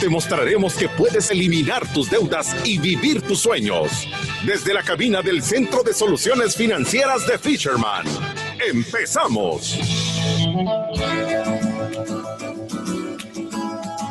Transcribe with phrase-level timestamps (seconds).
[0.00, 4.08] Te mostraremos que puedes eliminar tus deudas y vivir tus sueños.
[4.46, 8.06] Desde la cabina del Centro de Soluciones Financieras de Fisherman.
[8.66, 9.78] ¡Empezamos!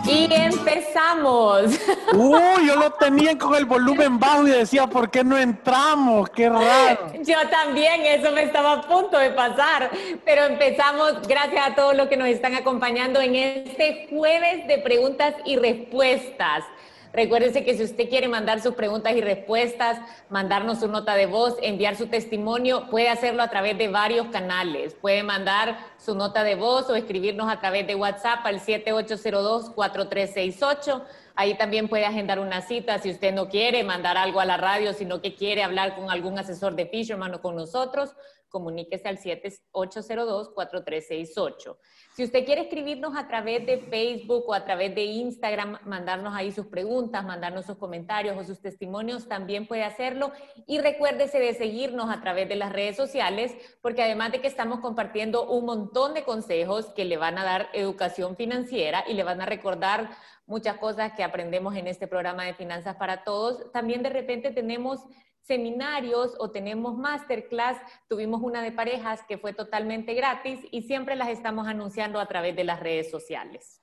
[0.06, 1.72] Y empezamos.
[2.14, 6.30] Uy, yo lo tenía con el volumen bajo y decía, ¿por qué no entramos?
[6.30, 7.12] Qué raro.
[7.22, 9.90] Yo también, eso me estaba a punto de pasar.
[10.26, 15.36] Pero empezamos, gracias a todos los que nos están acompañando en este jueves de preguntas
[15.46, 16.64] y respuestas.
[17.12, 21.56] Recuérdese que si usted quiere mandar sus preguntas y respuestas, mandarnos su nota de voz,
[21.62, 24.94] enviar su testimonio, puede hacerlo a través de varios canales.
[24.94, 31.02] Puede mandar su nota de voz o escribirnos a través de WhatsApp al 7802-4368.
[31.40, 34.92] Ahí también puede agendar una cita si usted no quiere mandar algo a la radio,
[34.92, 38.14] sino que quiere hablar con algún asesor de Fisherman o con nosotros
[38.50, 41.78] comuníquese al 7802-4368.
[42.16, 46.52] Si usted quiere escribirnos a través de Facebook o a través de Instagram, mandarnos ahí
[46.52, 50.32] sus preguntas, mandarnos sus comentarios o sus testimonios, también puede hacerlo.
[50.68, 54.80] Y recuérdese de seguirnos a través de las redes sociales, porque además de que estamos
[54.80, 59.42] compartiendo un montón de consejos que le van a dar educación financiera y le van
[59.42, 60.10] a recordar
[60.50, 65.00] muchas cosas que aprendemos en este programa de Finanzas para Todos, también de repente tenemos
[65.42, 67.78] seminarios o tenemos masterclass.
[68.08, 72.56] Tuvimos una de parejas que fue totalmente gratis y siempre las estamos anunciando a través
[72.56, 73.82] de las redes sociales.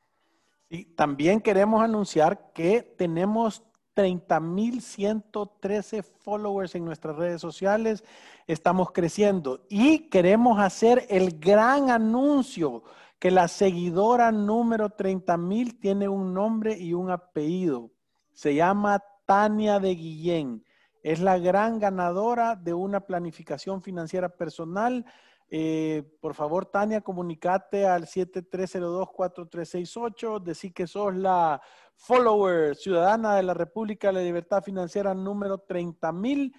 [0.69, 3.63] Y también queremos anunciar que tenemos
[3.95, 8.05] 30.113 followers en nuestras redes sociales.
[8.47, 12.83] Estamos creciendo y queremos hacer el gran anuncio
[13.19, 17.91] que la seguidora número 30.000 tiene un nombre y un apellido.
[18.33, 20.67] Se llama Tania de Guillén
[21.07, 25.05] es la gran ganadora de una planificación financiera personal.
[25.49, 30.43] Eh, por favor, Tania, comunicate al 7302-4368.
[30.43, 31.63] Decir que sos la
[31.95, 36.53] follower ciudadana de la República de la Libertad Financiera número 30.000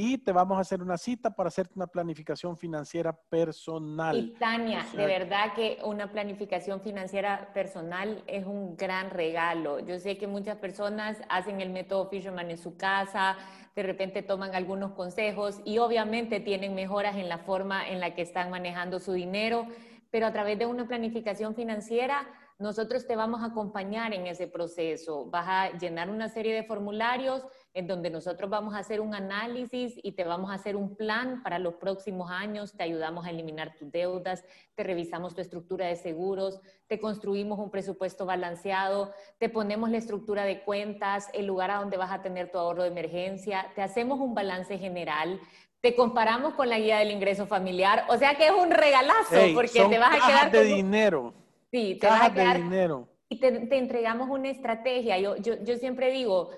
[0.00, 4.16] y te vamos a hacer una cita para hacerte una planificación financiera personal.
[4.16, 9.80] Y Tania, de verdad que una planificación financiera personal es un gran regalo.
[9.80, 13.38] Yo sé que muchas personas hacen el método Fisherman en su casa,
[13.74, 18.22] de repente toman algunos consejos y obviamente tienen mejoras en la forma en la que
[18.22, 19.66] están manejando su dinero,
[20.12, 22.24] pero a través de una planificación financiera
[22.60, 25.26] nosotros te vamos a acompañar en ese proceso.
[25.26, 27.44] Vas a llenar una serie de formularios
[27.78, 31.42] en donde nosotros vamos a hacer un análisis y te vamos a hacer un plan
[31.44, 34.44] para los próximos años, te ayudamos a eliminar tus deudas,
[34.74, 40.44] te revisamos tu estructura de seguros, te construimos un presupuesto balanceado, te ponemos la estructura
[40.44, 44.18] de cuentas, el lugar a donde vas a tener tu ahorro de emergencia, te hacemos
[44.18, 45.40] un balance general,
[45.80, 49.84] te comparamos con la guía del ingreso familiar, o sea que es un regalazo porque
[49.84, 51.32] te vas a quedar de dinero
[51.70, 53.08] Sí, te vas a quedar, dinero.
[53.28, 55.18] Y te, entregamos una estrategia.
[55.18, 56.50] Yo, yo, yo siempre digo,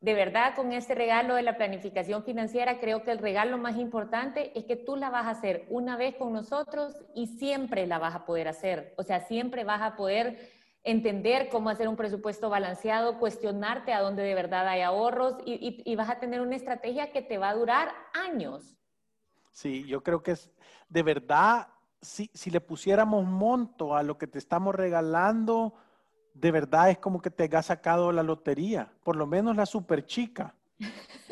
[0.00, 4.56] de verdad, con este regalo de la planificación financiera, creo que el regalo más importante
[4.56, 8.14] es que tú la vas a hacer una vez con nosotros y siempre la vas
[8.14, 8.94] a poder hacer.
[8.96, 10.38] O sea, siempre vas a poder
[10.84, 15.96] entender cómo hacer un presupuesto balanceado, cuestionarte a dónde de verdad hay ahorros y, y,
[15.96, 18.78] vas a tener una estrategia que te va a durar años.
[19.50, 20.52] Sí, yo creo que es
[20.88, 21.68] de verdad
[22.00, 25.74] si, si le pusiéramos monto a lo que te estamos regalando,
[26.34, 30.04] de verdad es como que te has sacado la lotería, por lo menos la super
[30.06, 30.54] chica,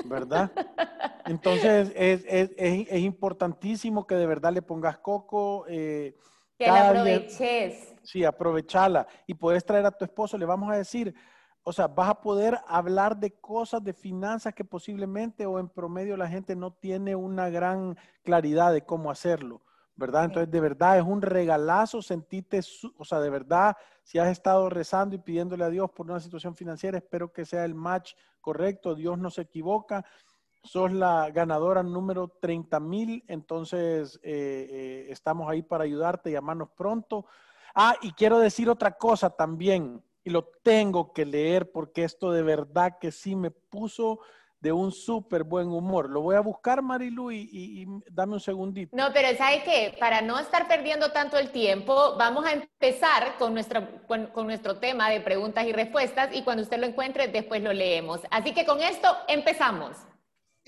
[0.04, 0.50] ¿verdad?
[1.26, 5.64] Entonces es, es, es, importantísimo que de verdad le pongas coco.
[5.68, 6.16] Eh,
[6.56, 7.94] que la aproveches.
[8.02, 9.06] sí, aprovechala.
[9.26, 11.14] Y puedes traer a tu esposo, le vamos a decir,
[11.64, 16.16] o sea, vas a poder hablar de cosas de finanzas que posiblemente o en promedio
[16.16, 19.62] la gente no tiene una gran claridad de cómo hacerlo.
[19.97, 20.26] ¿verdad?
[20.26, 22.60] Entonces, de verdad es un regalazo, sentite,
[22.98, 23.76] o sea, de verdad,
[24.06, 27.64] si has estado rezando y pidiéndole a Dios por una situación financiera, espero que sea
[27.64, 30.04] el match correcto, Dios no se equivoca,
[30.62, 37.26] sos la ganadora número 30 mil, entonces eh, eh, estamos ahí para ayudarte, llamarnos pronto.
[37.74, 42.44] Ah, y quiero decir otra cosa también, y lo tengo que leer porque esto de
[42.44, 44.20] verdad que sí me puso
[44.60, 46.10] de un súper buen humor.
[46.10, 48.97] Lo voy a buscar, Marilu, y, dame un segundito.
[48.97, 49.97] No, pero ¿sabe qué?
[49.98, 55.10] Para no estar perdiendo tanto el tiempo, vamos a empezar con nuestro, con nuestro tema
[55.10, 58.20] de preguntas y respuestas y cuando usted lo encuentre, después lo leemos.
[58.30, 59.97] Así que con esto empezamos.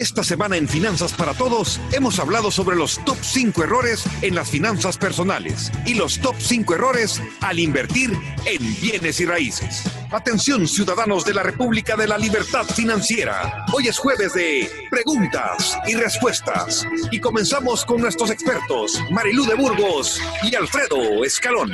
[0.00, 4.48] Esta semana en Finanzas para Todos hemos hablado sobre los top 5 errores en las
[4.48, 8.12] finanzas personales y los top 5 errores al invertir
[8.44, 9.82] en bienes y raíces.
[10.12, 13.66] Atención ciudadanos de la República de la Libertad Financiera.
[13.72, 20.22] Hoy es jueves de preguntas y respuestas y comenzamos con nuestros expertos Marilú de Burgos
[20.44, 21.72] y Alfredo Escalón.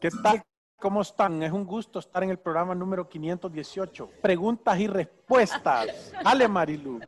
[0.00, 0.44] ¿Qué tal?
[0.80, 1.42] ¿Cómo están?
[1.42, 4.12] Es un gusto estar en el programa número 518.
[4.22, 6.10] Preguntas y respuestas.
[6.24, 7.00] Dale, Marilu.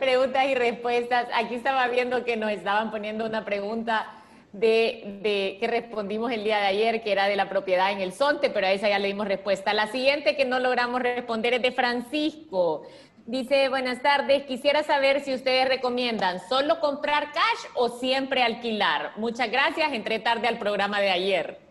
[0.00, 1.28] Preguntas y respuestas.
[1.32, 4.20] Aquí estaba viendo que nos estaban poniendo una pregunta
[4.52, 8.12] de, de, que respondimos el día de ayer, que era de la propiedad en el
[8.12, 9.72] Sonte, pero a esa ya le dimos respuesta.
[9.74, 12.82] La siguiente que no logramos responder es de Francisco.
[13.26, 19.12] Dice, buenas tardes, quisiera saber si ustedes recomiendan solo comprar cash o siempre alquilar.
[19.16, 21.63] Muchas gracias, entré tarde al programa de ayer.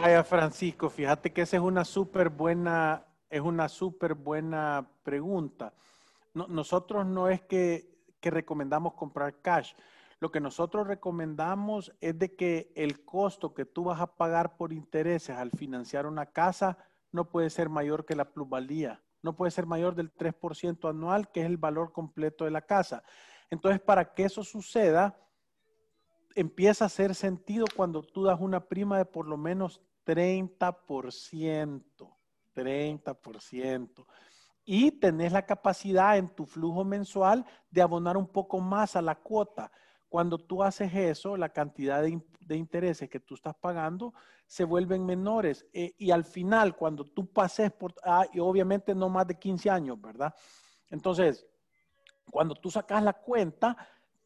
[0.00, 5.74] Vaya Francisco, fíjate que esa es una súper buena, es una súper buena pregunta.
[6.32, 9.74] nosotros no es que, que recomendamos comprar cash.
[10.18, 14.72] Lo que nosotros recomendamos es de que el costo que tú vas a pagar por
[14.72, 16.78] intereses al financiar una casa
[17.12, 21.40] no puede ser mayor que la plusvalía, no puede ser mayor del 3% anual, que
[21.40, 23.02] es el valor completo de la casa.
[23.50, 25.18] Entonces, para que eso suceda,
[26.34, 32.16] empieza a hacer sentido cuando tú das una prima de por lo menos 30%,
[32.54, 34.06] 30%.
[34.64, 39.14] Y tenés la capacidad en tu flujo mensual de abonar un poco más a la
[39.14, 39.70] cuota.
[40.08, 44.12] Cuando tú haces eso, la cantidad de, intereses que tú estás pagando
[44.46, 45.64] se vuelven menores.
[45.72, 49.70] Eh, y al final, cuando tú pases por, ah, y obviamente no más de 15
[49.70, 50.34] años, ¿verdad?
[50.88, 51.46] Entonces,
[52.30, 53.76] cuando tú sacas la cuenta,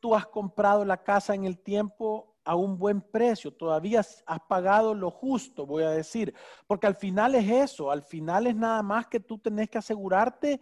[0.00, 4.94] tú has comprado la casa en el tiempo a un buen precio, todavía has pagado
[4.94, 6.34] lo justo, voy a decir,
[6.66, 10.60] porque al final es eso, al final es nada más que tú tenés que asegurarte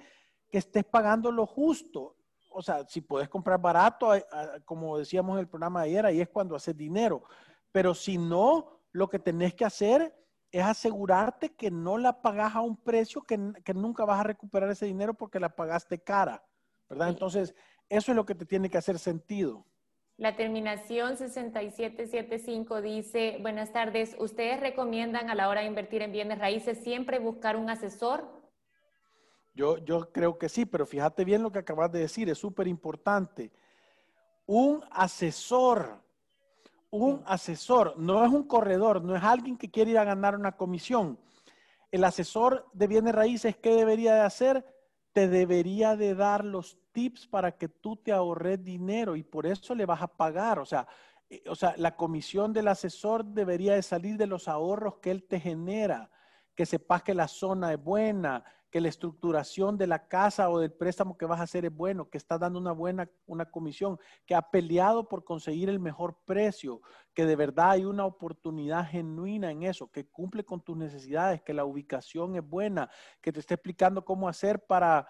[0.51, 2.17] que estés pagando lo justo.
[2.51, 4.11] O sea, si puedes comprar barato,
[4.65, 7.25] como decíamos en el programa de ayer, ahí es cuando haces dinero.
[7.73, 10.15] Pero si no, lo que tenés que hacer
[10.51, 14.71] es asegurarte que no la pagas a un precio que, que nunca vas a recuperar
[14.71, 16.45] ese dinero porque la pagaste cara,
[16.91, 17.09] ¿verdad?
[17.09, 17.55] Entonces,
[17.89, 19.67] eso es lo que te tiene que hacer sentido.
[20.19, 26.39] La terminación 6775 dice, buenas tardes, ¿ustedes recomiendan a la hora de invertir en bienes
[26.39, 28.29] raíces siempre buscar un asesor?
[29.55, 32.69] Yo, yo creo que sí, pero fíjate bien lo que acabas de decir, es súper
[32.69, 33.51] importante.
[34.47, 36.03] Un asesor,
[36.91, 40.57] un asesor, no es un corredor, no es alguien que quiere ir a ganar una
[40.57, 41.19] comisión.
[41.91, 44.65] El asesor de bienes raíces, ¿qué debería de hacer?
[45.13, 49.75] Te debería de dar los tips para que tú te ahorres dinero y por eso
[49.75, 50.59] le vas a pagar.
[50.59, 50.87] O sea,
[51.29, 55.25] eh, o sea, la comisión del asesor debería de salir de los ahorros que él
[55.25, 56.11] te genera,
[56.55, 60.73] que sepas que la zona es buena, que la estructuración de la casa o del
[60.73, 64.35] préstamo que vas a hacer es bueno, que está dando una buena una comisión, que
[64.35, 66.81] ha peleado por conseguir el mejor precio,
[67.13, 71.53] que de verdad hay una oportunidad genuina en eso, que cumple con tus necesidades, que
[71.53, 72.91] la ubicación es buena,
[73.21, 75.07] que te esté explicando cómo hacer para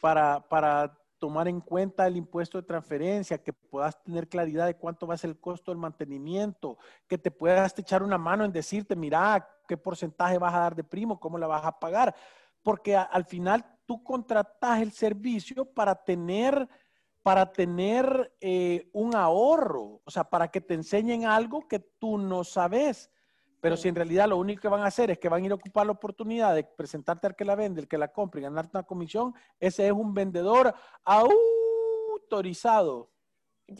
[0.00, 5.06] para, para tomar en cuenta el impuesto de transferencia, que puedas tener claridad de cuánto
[5.06, 8.96] va a ser el costo del mantenimiento, que te puedas echar una mano en decirte,
[8.96, 12.14] mira, qué porcentaje vas a dar de primo, cómo la vas a pagar,
[12.62, 16.66] porque al final tú contratas el servicio para tener,
[17.22, 22.44] para tener eh, un ahorro, o sea, para que te enseñen algo que tú no
[22.44, 23.10] sabes.
[23.60, 25.52] Pero si en realidad lo único que van a hacer es que van a ir
[25.52, 28.44] a ocupar la oportunidad de presentarte al que la vende, el que la compre y
[28.44, 30.74] ganarte una comisión, ese es un vendedor
[31.04, 33.10] autorizado.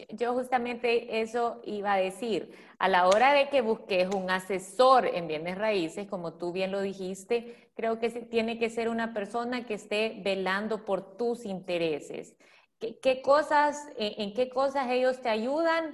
[0.09, 2.55] Yo justamente eso iba a decir.
[2.79, 6.79] A la hora de que busques un asesor en bienes raíces, como tú bien lo
[6.79, 12.37] dijiste, creo que tiene que ser una persona que esté velando por tus intereses.
[12.79, 15.93] ¿Qué, cosas, en qué cosas ellos te ayudan?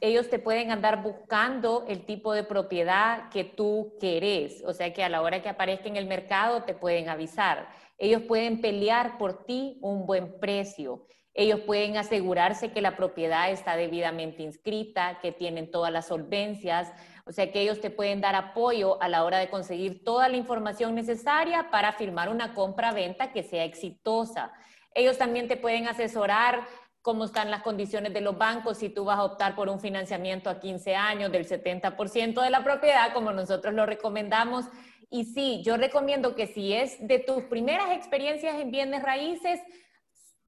[0.00, 4.62] Ellos te pueden andar buscando el tipo de propiedad que tú querés.
[4.64, 7.68] O sea que a la hora que aparezca en el mercado te pueden avisar.
[7.98, 11.06] Ellos pueden pelear por ti un buen precio.
[11.34, 16.92] Ellos pueden asegurarse que la propiedad está debidamente inscrita, que tienen todas las solvencias.
[17.26, 20.36] O sea que ellos te pueden dar apoyo a la hora de conseguir toda la
[20.36, 24.52] información necesaria para firmar una compra-venta que sea exitosa.
[24.94, 26.66] Ellos también te pueden asesorar
[27.02, 30.50] cómo están las condiciones de los bancos, si tú vas a optar por un financiamiento
[30.50, 34.66] a 15 años del 70% de la propiedad, como nosotros lo recomendamos,
[35.10, 39.58] Y sí, yo recomiendo que si es de tus primeras experiencias en bienes raíces,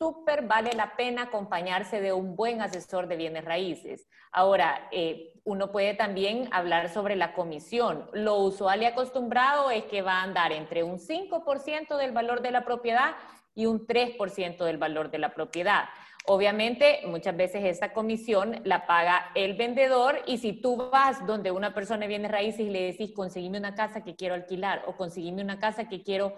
[0.00, 4.09] súper vale la pena acompañarse de un buen asesor de bienes raíces.
[4.33, 8.09] Ahora, eh, uno puede también hablar sobre la comisión.
[8.12, 12.50] Lo usual y acostumbrado es que va a andar entre un 5% del valor de
[12.50, 13.14] la propiedad
[13.54, 15.85] y un 3% del valor de la propiedad.
[16.26, 21.73] Obviamente, muchas veces esa comisión la paga el vendedor y si tú vas donde una
[21.73, 25.59] persona viene raíces y le decís, conseguime una casa que quiero alquilar o conseguime una
[25.59, 26.35] casa que quiero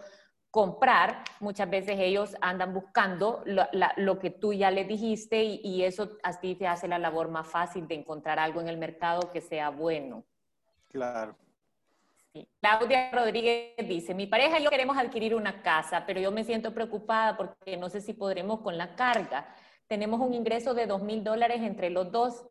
[0.52, 6.38] comprar, muchas veces ellos andan buscando lo, que tú ya les dijiste y, eso a
[6.38, 9.70] ti te hace la labor más fácil de encontrar algo en el mercado que sea
[9.70, 10.24] bueno.
[10.88, 11.34] Claro.
[12.60, 16.72] Claudia Rodríguez dice, mi pareja y yo queremos adquirir una casa, pero yo me siento
[16.72, 19.54] preocupada porque no sé si podremos con la carga.
[19.86, 22.46] Tenemos un ingreso de dos mil dólares entre los dos,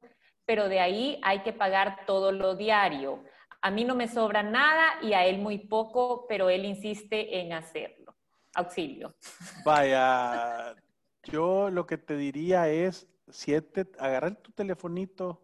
[0.45, 3.23] pero de ahí hay que pagar todo lo diario.
[3.61, 7.53] A mí no me sobra nada y a él muy poco, pero él insiste en
[7.53, 8.15] hacerlo.
[8.53, 9.15] Auxilio.
[9.63, 10.75] Vaya,
[11.23, 15.41] yo lo que te diría es, siete, agarrar tu telefonito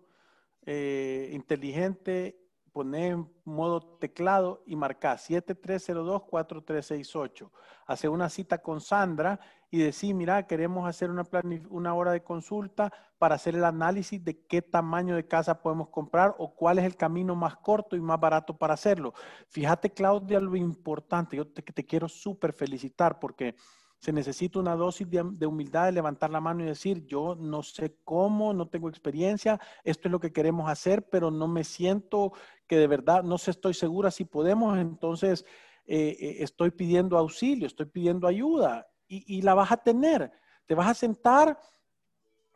[0.66, 2.47] eh, inteligente
[2.78, 7.50] poner en modo teclado y marcar 7302-4368.
[7.88, 9.40] Hacer una cita con Sandra
[9.72, 11.24] y decir, mira, queremos hacer una,
[11.72, 16.36] una hora de consulta para hacer el análisis de qué tamaño de casa podemos comprar
[16.38, 19.16] o cuál es el camino más corto y más barato para hacerlo.
[19.50, 21.36] Fíjate, Claudia, lo importante.
[21.36, 23.56] Yo te, te quiero súper felicitar porque
[24.00, 27.98] se necesita una dosis de, humildad de levantar la mano y decir, yo no sé
[28.04, 32.34] cómo, no tengo experiencia, esto es lo que queremos hacer, pero no me siento
[32.68, 35.46] que de verdad, no sé, estoy segura si podemos, entonces
[35.86, 40.32] eh, eh, estoy pidiendo auxilio, estoy pidiendo ayuda y, y la vas a tener.
[40.66, 41.58] Te vas a sentar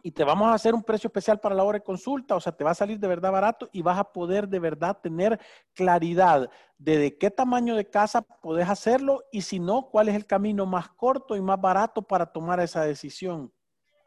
[0.04, 2.52] y te vamos a hacer un precio especial para la hora de consulta, o sea,
[2.52, 5.40] te va a salir de verdad barato y vas a poder de verdad tener
[5.74, 10.26] claridad de, de qué tamaño de casa podés hacerlo y si no, cuál es el
[10.26, 13.54] camino más corto y más barato para tomar esa decisión,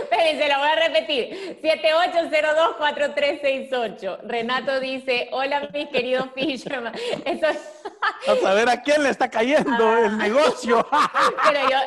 [0.01, 1.59] Espérense, lo voy a repetir.
[1.61, 4.19] 7802-4368.
[4.23, 6.95] Renato dice, hola mis queridos Fisherman.
[7.25, 7.45] Eso...
[8.27, 10.83] a saber a quién le está cayendo el negocio.
[11.43, 11.77] Pero yo...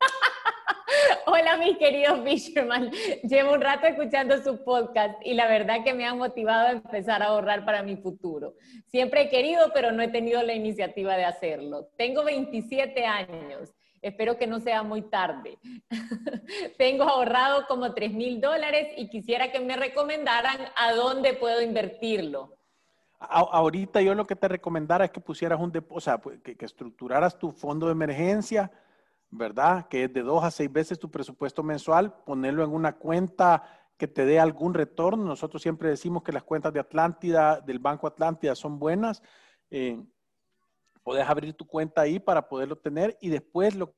[1.26, 2.90] Hola mis queridos Fisherman,
[3.22, 7.22] llevo un rato escuchando su podcast y la verdad que me han motivado a empezar
[7.22, 8.54] a ahorrar para mi futuro.
[8.86, 11.88] Siempre he querido, pero no he tenido la iniciativa de hacerlo.
[11.96, 15.58] Tengo 27 años, espero que no sea muy tarde.
[16.78, 22.56] Tengo ahorrado como 3 mil dólares y quisiera que me recomendaran a dónde puedo invertirlo.
[23.18, 26.64] ahorita yo lo que te recomendara es que pusieras un depósito, o sea, pues, que
[26.64, 28.70] estructuraras tu fondo de emergencia
[29.30, 29.86] ¿verdad?
[29.88, 33.62] Que es de dos a seis veces tu presupuesto mensual, ponerlo en una cuenta
[33.96, 35.24] que te dé algún retorno.
[35.24, 39.22] Nosotros siempre decimos que las cuentas de Atlántida, del Banco Atlántida, son buenas.
[39.70, 40.02] Eh,
[41.02, 43.94] puedes abrir tu cuenta ahí para poderlo tener y después, lo,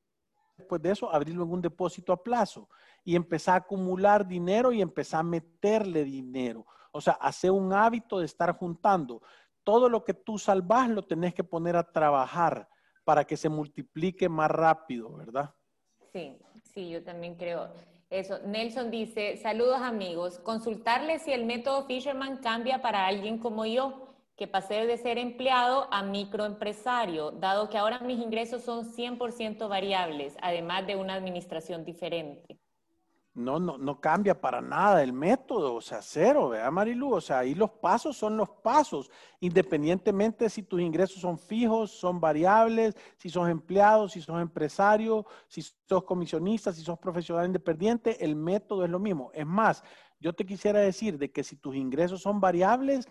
[0.56, 2.68] después de eso, abrirlo en un depósito a plazo
[3.04, 6.66] y empezar a acumular dinero y empezar a meterle dinero.
[6.90, 9.22] O sea, hacer un hábito de estar juntando.
[9.64, 12.68] Todo lo que tú salvas lo tenés que poner a trabajar
[13.04, 15.54] para que se multiplique más rápido, ¿verdad?
[16.12, 16.37] Sí,
[16.75, 17.71] sí, yo también creo
[18.11, 18.38] eso.
[18.44, 24.47] Nelson dice, saludos amigos, consultarle si el método Fisherman cambia para alguien como yo, que
[24.47, 30.87] pasé de ser empleado a microempresario, dado que ahora mis ingresos son 100% variables, además
[30.87, 32.62] de una administración diferente
[33.34, 37.14] no, no, no cambia para nada el método, o sea, cero, ¿verdad, Marilu?
[37.14, 39.10] O sea, ahí los pasos son los pasos,
[39.40, 45.62] independientemente si tus ingresos son fijos, son variables, si sos empleado, si sos empresario, si
[45.62, 49.30] sos comisionista, si sos profesional independiente, el método es lo mismo.
[49.32, 49.82] Es más,
[50.20, 53.06] yo te quisiera decir de que si tus ingresos son variables,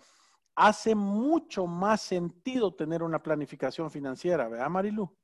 [0.54, 5.16] hace mucho más sentido tener una planificación financiera, ¿verdad, Marilu?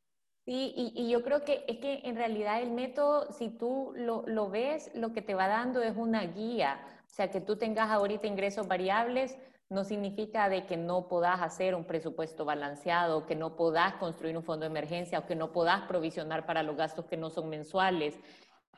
[0.48, 4.48] Sí, y, yo creo que es que en realidad el método, si tú lo, lo,
[4.48, 6.80] ves, lo que te va dando es una guía.
[7.06, 9.36] O sea, que tú tengas ahorita ingresos variables
[9.68, 14.42] no significa de que no puedas hacer un presupuesto balanceado, que no puedas construir un
[14.42, 18.18] fondo de emergencia o que no puedas provisionar para los gastos que no son mensuales.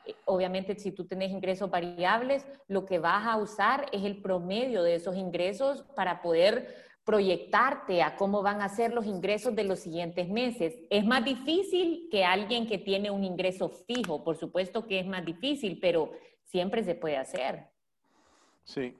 [0.05, 4.83] Eh, obviamente, si tú tienes ingresos variables, lo que vas a usar es el promedio
[4.83, 9.79] de esos ingresos para poder proyectarte a cómo van a ser los ingresos de los
[9.79, 10.75] siguientes meses.
[10.89, 15.25] Es más difícil que alguien que tiene un ingreso fijo, por supuesto que es más
[15.25, 16.11] difícil, pero
[16.43, 17.67] siempre se puede hacer.
[18.63, 18.95] Sí,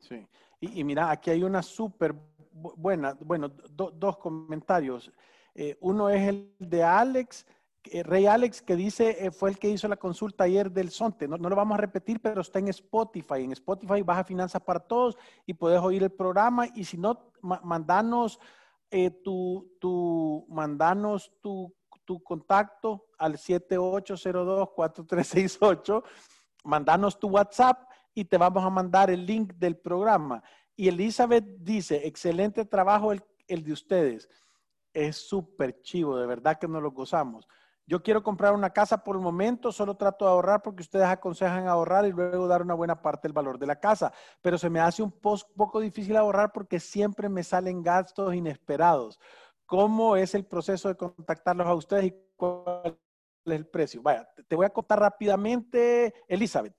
[0.00, 0.26] sí.
[0.60, 2.14] Y, mira, aquí hay una súper
[2.52, 5.10] buena, bueno, dos comentarios.
[5.54, 7.46] Eh, uno es el de Alex,
[7.84, 11.26] Rey Alex, que dice, eh, fue el que hizo la consulta ayer del Sonte.
[11.26, 13.44] No, lo vamos a repetir, pero está en Spotify.
[13.44, 16.66] En Spotify baja Finanzas para Todos y puedes oír el programa.
[16.74, 18.38] Y si no, mandanos
[18.90, 26.04] eh, tu, tu, mandanos tu, tu contacto al 7802-4368.
[26.64, 30.42] Mandanos tu WhatsApp y te vamos a mandar el link del programa.
[30.76, 34.28] Y Elizabeth dice, excelente trabajo el, el de ustedes.
[34.92, 37.48] Es súper chivo, de verdad que nos lo gozamos.
[37.90, 41.66] Yo quiero comprar una casa por el momento, solo trato de ahorrar porque ustedes aconsejan
[41.66, 44.12] ahorrar y luego dar una buena parte del valor de la casa.
[44.40, 49.18] Pero se me hace un poco difícil ahorrar porque siempre me salen gastos inesperados.
[49.66, 52.96] ¿Cómo es el proceso de contactarlos a ustedes y cuál
[53.44, 54.00] es el precio?
[54.02, 56.76] Vaya, te voy a contar rápidamente, Elizabeth.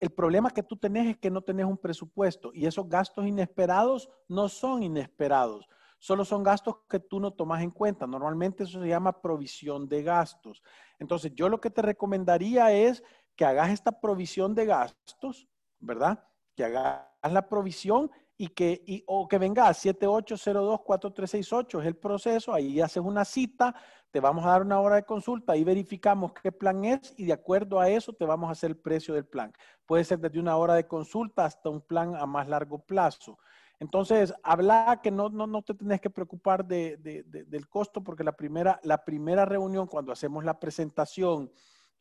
[0.00, 4.10] El problema que tú tenés es que no tenés un presupuesto y esos gastos inesperados
[4.26, 5.68] no son inesperados
[6.02, 8.08] solo son gastos que tú no tomas en cuenta.
[8.08, 10.60] Normalmente eso se llama provisión de gastos.
[10.98, 13.04] Entonces, yo lo que te recomendaría es
[13.36, 15.46] que hagas esta provisión de gastos,
[15.78, 16.24] ¿verdad?
[16.56, 22.52] Que hagas la provisión y que, y, o que venga a 7802-4368, es el proceso,
[22.52, 23.72] ahí haces una cita,
[24.10, 27.32] te vamos a dar una hora de consulta, ahí verificamos qué plan es y de
[27.32, 29.52] acuerdo a eso te vamos a hacer el precio del plan.
[29.86, 33.38] Puede ser desde una hora de consulta hasta un plan a más largo plazo.
[33.82, 38.30] Entonces, habla que no, no, no te tenés que preocupar de, del costo porque la
[38.30, 41.50] primera, la primera reunión cuando hacemos la presentación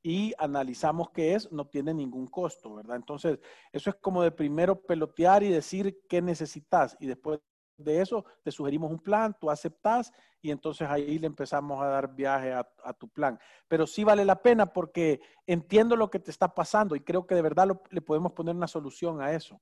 [0.03, 2.97] y analizamos qué es, no tiene ningún costo, ¿verdad?
[2.97, 3.39] Entonces,
[3.71, 7.39] eso es como de primero pelotear y decir qué necesitas y después
[7.77, 12.13] de eso te sugerimos un plan, tú aceptas y entonces ahí le empezamos a dar
[12.13, 13.39] viaje a, tu plan.
[13.67, 17.33] Pero sí vale la pena porque entiendo lo que te está pasando y creo que
[17.33, 19.59] de verdad le podemos poner una solución a eso.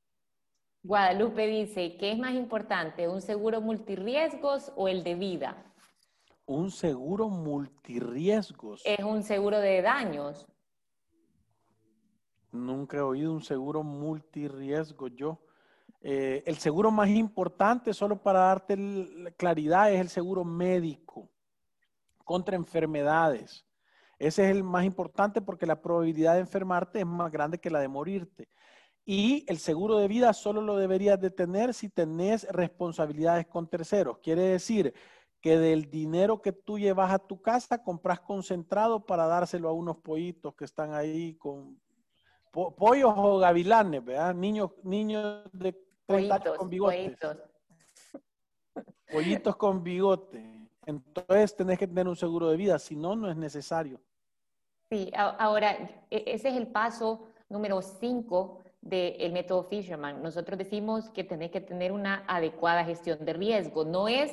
[0.82, 5.66] Guadalupe dice, ¿qué es más importante, un seguro multirriesgos o el de vida?
[6.46, 8.82] Un seguro multirriesgos.
[8.86, 10.48] Es un seguro de daños.
[12.52, 15.40] Nunca he oído un seguro multirriesgo yo.
[16.02, 18.78] Eh, el seguro más importante, solo para darte
[19.38, 21.30] claridad, es el seguro médico
[22.24, 23.66] contra enfermedades.
[24.18, 27.80] Ese es el más importante porque la probabilidad de enfermarte es más grande que la
[27.80, 28.48] de morirte.
[29.12, 34.20] Y el seguro de vida solo lo deberías de tener si tenés responsabilidades con terceros.
[34.20, 34.94] Quiere decir
[35.42, 39.98] que del dinero que tú llevas a tu casa, compras concentrado para dárselo a unos
[39.98, 41.82] pollitos que están ahí con
[42.52, 44.36] pollos o gavilanes, ¿verdad?
[44.36, 47.18] Niños, niños de 30 años con bigotes.
[47.18, 47.38] Pollitos.
[49.12, 50.70] pollitos con bigote.
[50.86, 54.00] Entonces tenés que tener un seguro de vida, si no, no es necesario.
[54.92, 55.72] Sí, ahora,
[56.12, 60.22] e, ese es el paso número 5 del método Fisherman.
[60.22, 63.86] Nosotros decimos que tenés que tener una adecuada gestión de riesgo.
[63.86, 64.32] No es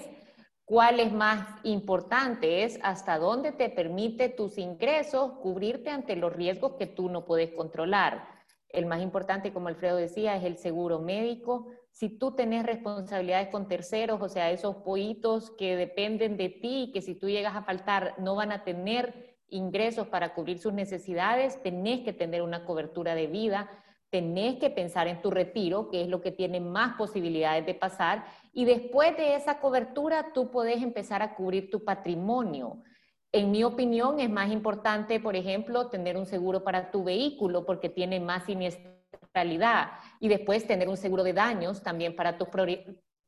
[0.64, 6.74] cuál es más importante, es hasta dónde te permite tus ingresos cubrirte ante los riesgos
[6.74, 8.28] que tú no puedes controlar.
[8.68, 11.68] El más importante, como Alfredo decía, es el seguro médico.
[11.92, 17.00] Si tú tenés responsabilidades con terceros, o sea, esos pollitos que dependen de ti, que
[17.00, 22.00] si tú llegas a faltar no van a tener ingresos para cubrir sus necesidades, tenés
[22.00, 23.70] que tener una cobertura de vida
[24.16, 28.24] tenés que pensar en tu retiro, que es lo que tiene más posibilidades de pasar,
[28.54, 32.82] y después de esa cobertura tú puedes empezar a cubrir tu patrimonio.
[33.30, 37.90] En mi opinión es más importante, por ejemplo, tener un seguro para tu vehículo porque
[37.90, 42.48] tiene más siniestralidad y después tener un seguro de daños también para tus,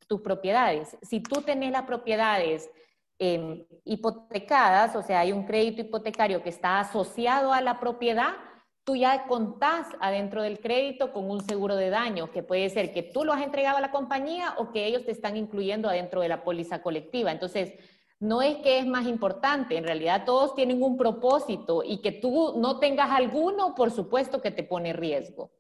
[0.07, 0.97] tus propiedades.
[1.03, 2.71] Si tú tenés las propiedades
[3.19, 8.48] em, hipotecadas, o sea, hay un crédito hipotecario que está asociado a la propiedad,
[8.89, 13.03] tú ya contás adentro del crédito con un seguro de daño, que puede ser que
[13.03, 16.29] tú lo has entregado a la compañía o que ellos te están incluyendo adentro de
[16.31, 17.31] la póliza colectiva.
[17.31, 17.75] Entonces,
[18.19, 22.55] no es que es más importante, en realidad todos tienen un propósito y que tú
[22.57, 25.51] no tengas alguno, por supuesto que te pone riesgo.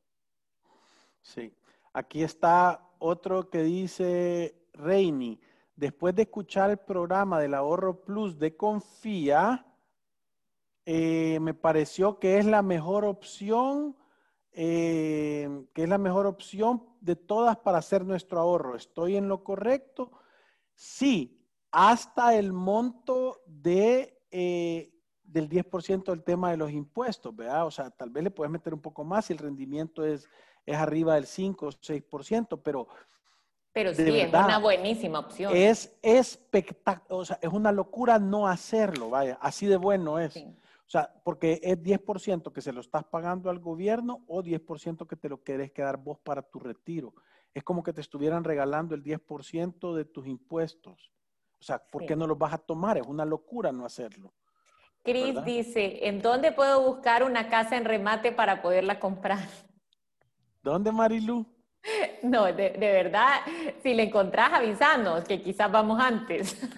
[1.21, 1.53] Sí,
[1.93, 5.38] aquí está otro que dice Reini,
[5.77, 9.67] después de escuchar el programa del ahorro plus de Confía,
[10.90, 13.94] eh, me pareció que es la mejor opción,
[14.53, 18.74] eh, que es la mejor opción de todas para hacer nuestro ahorro.
[18.74, 20.12] ¿Estoy en lo correcto?
[20.72, 24.90] Sí, hasta el monto de, eh,
[25.24, 27.66] del 10% del tema de los impuestos, ¿verdad?
[27.66, 30.27] O sea, tal vez le puedes meter un poco más si el rendimiento es,
[30.64, 32.88] es arriba del 5 o 6%, pero...
[33.74, 35.55] Pero sí, es una buenísima opción.
[35.55, 40.42] Es espectacular, o sea, es una locura no hacerlo, vaya, así de bueno es.
[40.88, 45.16] O sea, porque es 10% que se lo estás pagando al gobierno o 10% que
[45.16, 47.12] te lo querés quedar vos para tu retiro.
[47.53, 51.12] Es como que te estuvieran regalando el 10% de tus impuestos.
[51.61, 52.96] O sea, ¿por qué no los vas a tomar?
[52.96, 54.33] Es una locura no hacerlo.
[55.05, 59.46] Cris dice, ¿en dónde puedo buscar una casa en remate para poderla comprar?
[60.62, 61.46] ¿Dónde, Marilu?
[62.23, 63.41] No, de, verdad,
[63.83, 66.57] si le encontrás, avisanos, que quizás vamos antes.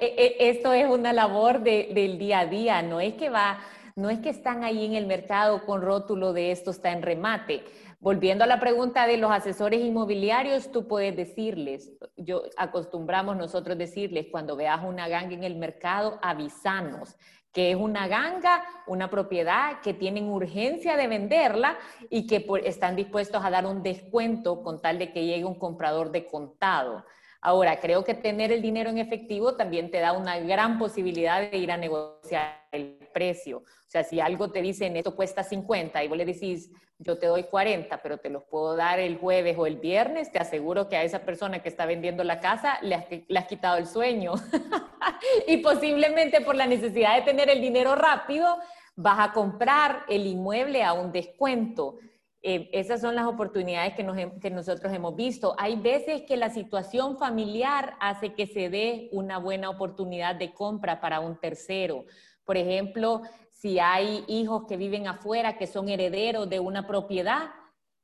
[0.00, 3.58] E, e, esto es una labor del día a día, no es que va,
[3.94, 7.62] no es que están ahí en el mercado con rótulo de esto está en remate.
[8.02, 14.28] Volviendo a la pregunta de los asesores inmobiliarios, tú puedes decirles, yo acostumbramos nosotros decirles,
[14.30, 17.16] cuando veas una ganga en el mercado, avisanos
[17.52, 23.44] que es una ganga, una propiedad que tienen urgencia de venderla y que están dispuestos
[23.44, 27.04] a dar un descuento con tal de que llegue un comprador de contado.
[27.40, 31.56] Ahora, creo que tener el dinero en efectivo también te da una gran posibilidad de
[31.56, 33.58] ir a negociar el precio.
[33.58, 36.70] O sea, si algo te dicen esto cuesta 50 y vos le decís
[37.00, 40.38] yo te doy 40, pero te los puedo dar el jueves o el viernes, te
[40.38, 44.34] aseguro que a esa persona que está vendiendo la casa le has, quitado el sueño.
[45.48, 48.58] y posiblemente por la necesidad de tener el dinero rápido,
[48.96, 51.96] vas a comprar el inmueble a un descuento.
[52.42, 55.54] Eh, esas son las oportunidades que, que nosotros hemos visto.
[55.56, 61.00] Hay veces que la situación familiar hace que se dé una buena oportunidad de compra
[61.00, 62.04] para un tercero.
[62.50, 67.50] Por ejemplo, si hay hijos que viven afuera, que son herederos de una propiedad,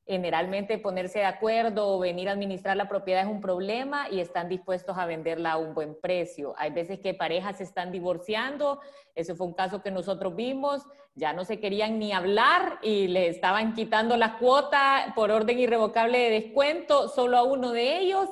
[0.07, 4.49] generalmente ponerse de acuerdo o venir a administrar la propiedad es un problema y están
[4.49, 6.55] dispuestos a venderla a un buen precio.
[6.59, 8.81] Hay veces que parejas se están divorciando,
[9.17, 13.27] ese fue un caso que nosotros vimos, ya no se querían ni hablar y le
[13.27, 18.29] estaban quitando la cuota por orden irrevocable de descuento solo a uno de ellos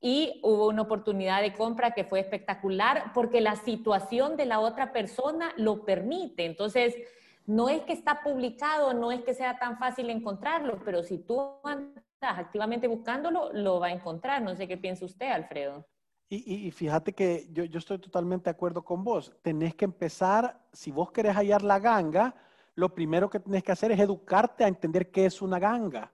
[0.00, 4.92] y hubo una oportunidad de compra que fue espectacular porque la situación de la otra
[4.92, 6.44] persona lo permite.
[6.44, 6.94] Entonces,
[7.46, 11.40] no es que está publicado, no es que sea tan fácil encontrarlo, pero si tú
[11.64, 14.42] andas activamente buscándolo, lo va a encontrar.
[14.42, 15.86] No sé qué piensa usted, Alfredo.
[16.30, 19.32] Y, fíjate que yo, yo, estoy totalmente de acuerdo con vos.
[19.40, 22.34] Tenés que empezar, si vos querés hallar la ganga,
[22.74, 26.12] lo primero que tenés que hacer es educarte a entender qué es una ganga,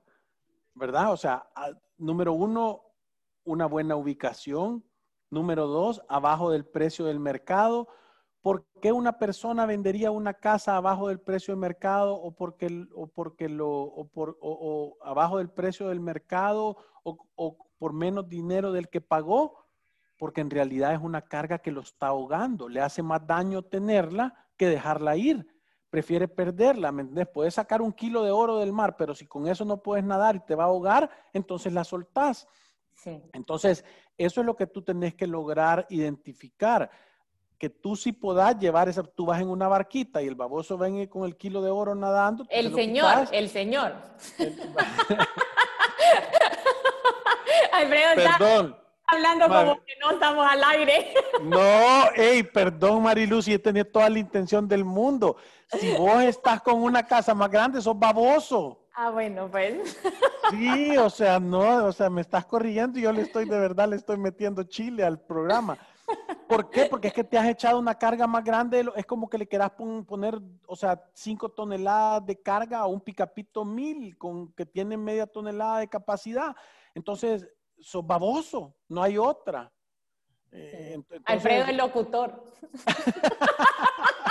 [0.73, 1.13] ¿verdad?
[1.13, 1.49] O sea,
[1.99, 2.84] número uno,
[3.45, 4.85] una buena ubicación.
[5.31, 7.89] Número dos, abajo del precio del mercado.
[8.45, 13.07] ¿Por qué una persona vendería una casa abajo del precio del mercado o porque, o
[13.07, 18.89] porque lo, o por, o, abajo del precio del mercado o, por menos dinero del
[18.89, 19.65] que pagó?
[20.19, 22.69] Porque en realidad es una carga que lo está ahogando.
[22.69, 25.47] Le hace más daño tenerla que dejarla ir.
[25.89, 27.25] Prefiere perderla, ¿me?
[27.25, 30.37] Puedes sacar un kilo de oro del mar, pero si con eso no puedes nadar
[30.37, 32.47] y te va a ahogar, entonces la soltás.
[33.33, 33.85] Entonces,
[34.17, 36.91] eso es lo que tú tenés que lograr identificar.
[37.59, 41.07] Que tú sí puedas llevar esa, tú vas en una barquita y el baboso ven
[41.07, 42.45] con el kilo de oro nadando.
[42.51, 43.95] El señor, el señor.
[47.73, 48.77] Alfredo Perdón.
[49.07, 51.15] hablando como que no estamos al aire.
[51.43, 55.37] No, hey, perdón Marilu, si he tenido toda la intención del mundo.
[55.69, 58.84] Si vos estás con una casa más grande, sos baboso.
[58.95, 59.97] Ah, bueno, pues.
[60.51, 63.89] Sí, o sea, no, o sea, me estás corrigiendo y yo le estoy, de verdad,
[63.89, 65.79] le estoy metiendo chile al programa.
[66.47, 66.85] ¿Por qué?
[66.85, 69.71] Porque es que te has echado una carga más grande, es como que le quieras
[70.07, 75.27] poner, o sea, cinco toneladas de carga a un picapito mil con que tiene media
[75.27, 76.55] tonelada de capacidad.
[76.95, 77.49] Entonces,
[77.81, 79.73] sos baboso, no hay otra.
[80.53, 82.45] Eh, Alfredo el locutor.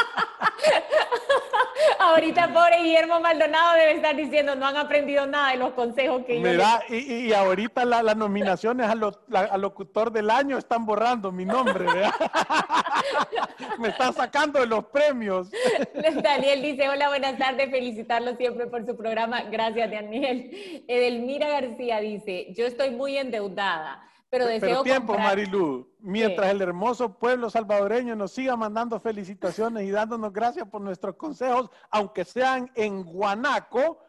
[2.00, 6.40] Ahorita pobre Guillermo Maldonado debe estar diciendo, no han aprendido nada de los consejos que
[6.40, 11.86] Mira, yo y, y, ahorita las nominaciones al locutor del año están borrando mi nombre,
[13.80, 15.50] Me están sacando de los premios.
[16.24, 19.44] Daniel dice, hola, buenas tardes, felicitarlo siempre por su programa.
[19.44, 20.84] Gracias, Daniel.
[20.88, 24.02] Edelmira García dice, yo estoy muy endeudada
[24.34, 25.88] pero deseo tiempo, Marilu.
[26.00, 31.70] Mientras el hermoso pueblo salvadoreño nos siga mandando felicitaciones y dándonos gracias por nuestros consejos,
[31.92, 34.00] aunque sean en Guanaco,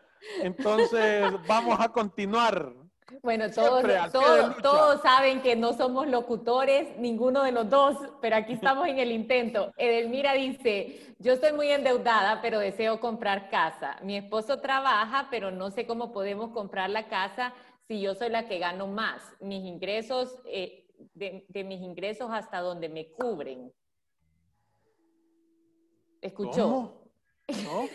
[0.40, 2.72] entonces vamos a continuar.
[3.22, 8.54] Bueno, todos, todos, todos, saben que no somos locutores, ninguno de los dos, pero aquí
[8.54, 9.72] estamos en el intento.
[9.76, 13.98] Edelmira dice, yo estoy muy endeudada, pero deseo comprar casa.
[14.02, 17.52] Mi esposo trabaja, pero no sé cómo podemos comprar la casa
[17.87, 22.88] si yo soy la que gano más, mis ingresos, eh, de, mis ingresos hasta donde
[22.88, 23.73] me cubren.
[26.20, 26.62] ¿Escuchó?
[26.62, 27.05] ¿Cómo?
[27.64, 27.88] ¿No?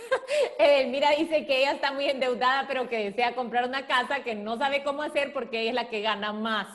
[0.90, 4.58] Mira, dice que ella está muy endeudada, pero que desea comprar una casa que no
[4.58, 6.68] sabe cómo hacer porque ella es la que gana más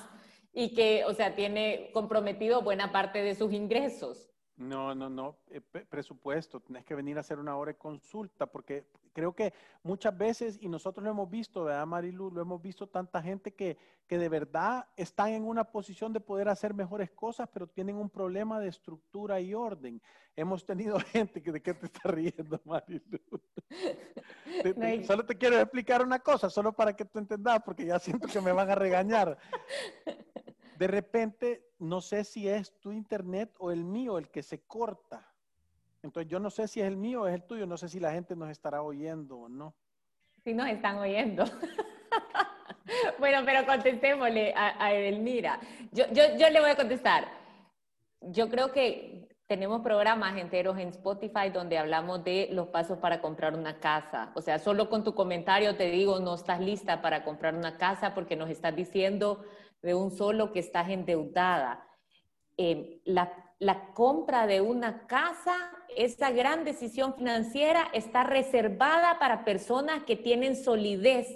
[0.52, 4.33] y que, o sea, tiene comprometido buena parte de sus ingresos.
[4.56, 8.86] No, no, no, eh, presupuesto, tenés que venir a hacer una hora de consulta, porque
[9.12, 12.30] creo que muchas veces, y nosotros lo hemos visto, ¿verdad, Marilu?
[12.30, 16.48] Lo hemos visto tanta gente que, que de verdad están en una posición de poder
[16.48, 20.00] hacer mejores cosas, pero tienen un problema de estructura y orden.
[20.36, 23.20] Hemos tenido gente que, ¿de qué te está riendo, Marilu?
[25.04, 28.40] solo te quiero explicar una cosa, solo para que tú entendas, porque ya siento que
[28.40, 29.36] me van a regañar.
[30.78, 35.32] De repente, no sé si es tu internet o el mío el que se corta.
[36.02, 37.66] Entonces, yo no sé si es el mío o es el tuyo.
[37.66, 39.74] No sé si la gente nos estará oyendo o no.
[40.44, 41.44] Sí, nos están oyendo.
[43.18, 45.58] bueno, pero contestémosle a, a Edelmira.
[45.92, 47.26] Yo, yo, yo le voy a contestar.
[48.20, 53.54] Yo creo que tenemos programas enteros en Spotify donde hablamos de los pasos para comprar
[53.54, 54.32] una casa.
[54.34, 58.14] O sea, solo con tu comentario te digo, no estás lista para comprar una casa
[58.14, 59.44] porque nos estás diciendo
[59.84, 61.86] de un solo que estás endeudada.
[62.56, 65.54] Eh, la, la compra de una casa,
[65.96, 71.28] esa gran decisión financiera está reservada para personas que tienen solidez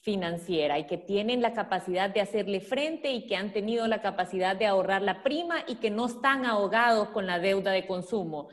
[0.00, 4.54] financiera y que tienen la capacidad de hacerle frente y que han tenido la capacidad
[4.54, 8.48] de ahorrar la prima y que no están ahogados con la deuda de consumo.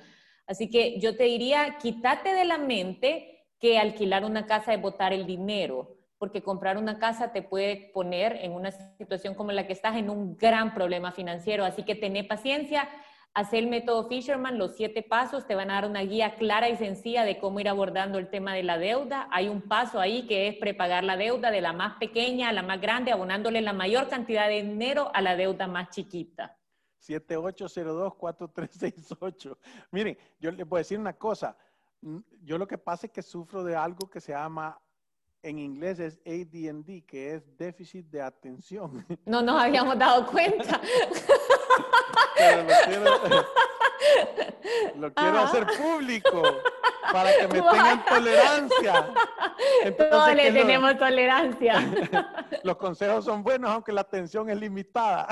[0.47, 5.11] Así que yo te diría, quítate de la mente que alquilar una casa es botar
[5.11, 9.73] el dinero porque comprar una casa te puede poner en una situación como la que
[9.73, 11.65] estás en un gran problema financiero.
[11.65, 12.87] Así que tené paciencia,
[13.33, 16.77] haz el método Fisherman, los siete pasos te van a dar una guía clara y
[16.77, 19.27] sencilla de cómo ir abordando el tema de la deuda.
[19.31, 22.61] Hay un paso ahí que es prepagar la deuda de la más pequeña a la
[22.61, 26.55] más grande, abonándole la mayor cantidad de dinero a la deuda más chiquita.
[26.99, 29.57] 7802-4368.
[29.89, 31.57] Miren, yo les voy a decir una cosa.
[32.43, 34.79] Yo lo que pasa es que sufro de algo que se llama
[35.43, 39.05] en inglés es ADD, que es déficit de atención.
[39.25, 40.81] No nos habíamos dado cuenta.
[44.95, 46.41] lo quiero, hacer público
[47.11, 49.13] para que me tengan tolerancia.
[49.83, 51.91] Entonces, le tenemos tolerancia.
[52.63, 55.27] los consejos son buenos, aunque la atención es limitada.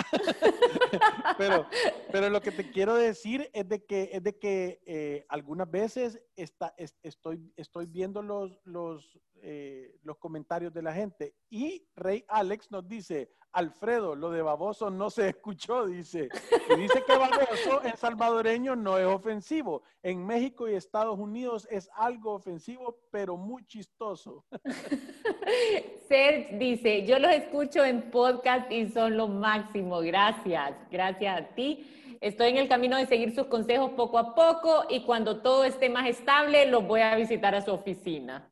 [1.37, 1.67] pero,
[2.11, 6.19] pero lo que te quiero decir es de que, es de que eh, algunas veces
[6.35, 11.35] está, estoy, estoy viendo los, los, eh, los comentarios de la gente.
[11.49, 16.29] Y Rey Alex nos dice, Alfredo, lo de baboso no se escuchó, dice.
[16.77, 19.83] Dice que baboso en salvadoreño no es ofensivo.
[20.03, 24.45] En México y Estados Unidos es algo ofensivo, pero muy chistoso.
[26.07, 29.99] Serge dice, yo los escucho en podcast y son lo máximo.
[29.99, 32.17] Gracias, gracias a ti.
[32.21, 35.89] Estoy en el camino de seguir sus consejos poco a poco y cuando todo esté
[35.89, 38.51] más estable, los voy a visitar a su oficina.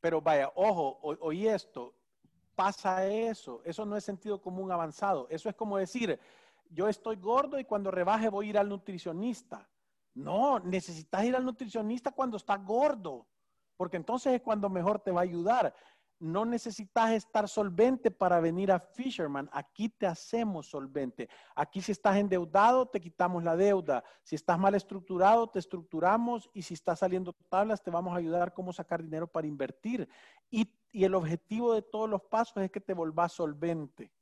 [0.00, 1.94] Pero vaya, ojo, oí esto,
[2.54, 6.18] pasa eso, eso no es sentido común avanzado, eso es como decir,
[6.70, 9.68] yo estoy gordo y cuando rebaje voy a ir al nutricionista.
[10.14, 13.26] No, necesitas ir al nutricionista cuando estás gordo,
[13.76, 15.74] porque entonces es cuando mejor te va a ayudar
[16.24, 19.48] no necesitas estar solvente para venir a Fisherman.
[19.52, 21.28] Aquí te hacemos solvente.
[21.54, 24.02] Aquí si estás endeudado, te quitamos la deuda.
[24.22, 26.48] Si estás mal estructurado, te estructuramos.
[26.54, 30.08] Y si estás saliendo tablas, te vamos a ayudar cómo sacar dinero para invertir.
[30.50, 34.12] Y, el objetivo de todos los pasos es que te volvás solvente.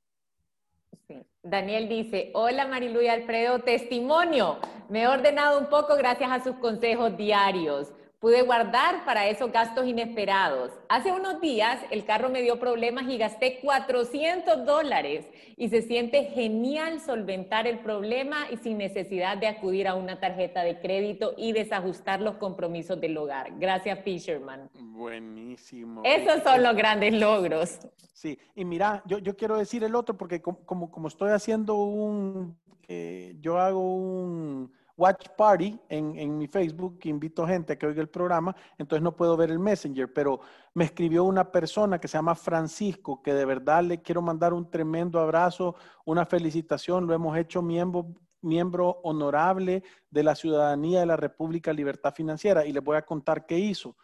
[1.42, 4.58] Daniel dice, hola Marilu y Alfredo, testimonio.
[4.88, 9.84] Me he ordenado un poco gracias a sus consejos diarios pude guardar para esos gastos
[9.84, 10.70] inesperados.
[10.88, 16.26] Hace unos días el carro me dio problemas y gasté 400 dólares y se siente
[16.26, 21.50] genial solventar el problema y sin necesidad de acudir a una tarjeta de crédito y
[21.50, 23.58] desajustar los compromisos del hogar.
[23.58, 24.70] Gracias, Fisherman.
[24.72, 26.02] Buenísimo.
[26.04, 27.80] Esos son los grandes logros.
[28.12, 32.56] Sí, y mira, yo, yo quiero decir el otro porque como, como, estoy haciendo un,
[32.86, 34.70] eh, yo hago un
[35.02, 39.16] watch party en, en, mi Facebook, invito gente a que oiga el programa, entonces no
[39.16, 40.40] puedo ver el Messenger, pero
[40.74, 44.70] me escribió una persona que se llama Francisco, que de verdad le quiero mandar un
[44.70, 51.16] tremendo abrazo, una felicitación, lo hemos hecho miembro, miembro honorable de la ciudadanía de la
[51.16, 53.96] República Libertad Financiera y les voy a contar qué hizo.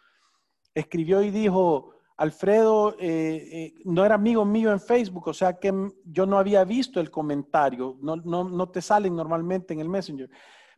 [0.73, 5.73] Escribió y dijo, Alfredo eh, eh, no era amigo mío en Facebook, o sea que
[6.03, 10.29] yo no había visto el comentario, no, no, no te salen normalmente en el Messenger.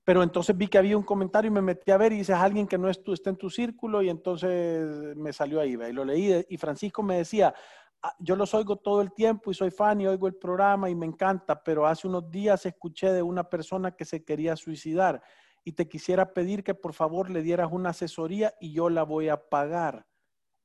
[0.04, 2.68] Pero entonces vi que había un comentario y me metí a ver y dices alguien
[2.68, 6.44] que no es está en tu círculo y entonces me salió ahí, y lo leí
[6.50, 7.54] y Francisco me decía,
[8.02, 10.96] ah, yo los oigo todo el tiempo y soy fan y oigo el programa y
[10.96, 15.22] me encanta, pero hace unos días escuché de una persona que se quería suicidar
[15.64, 19.30] y te quisiera pedir que por favor le dieras una asesoría y yo la voy
[19.30, 20.08] a pagar.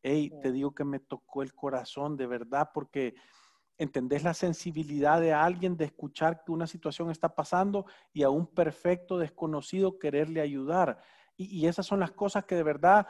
[0.03, 3.15] Hey, te digo que me tocó el corazón de verdad porque
[3.79, 8.47] entendés la sensibilidad de alguien de escuchar que una situación está pasando y a un
[8.47, 10.99] perfecto desconocido quererle ayudar.
[11.37, 13.07] Y, esas son las cosas que de verdad,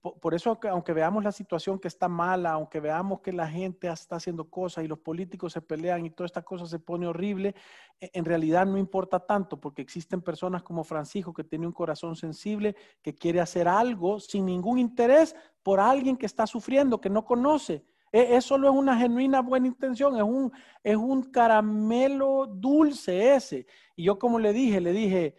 [0.00, 3.88] por, eso que aunque veamos la situación que está mala, aunque veamos que la gente
[3.88, 7.54] está haciendo cosas y los políticos se pelean y toda esta cosa se pone horrible,
[8.00, 12.16] e, en realidad no importa tanto porque existen personas como Francisco que tiene un corazón
[12.16, 17.24] sensible, que quiere hacer algo sin ningún interés por alguien que está sufriendo, que no
[17.24, 17.84] conoce.
[18.12, 23.66] E, es solo es una genuina buena intención, es un, es un caramelo dulce ese.
[23.96, 25.36] Y yo como le dije, le dije,